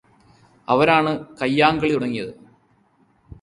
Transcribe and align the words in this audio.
അവരാണ് 0.67 1.11
കയ്യാങ്കളി 1.41 1.93
തുടങ്ങിയത് 1.93 2.33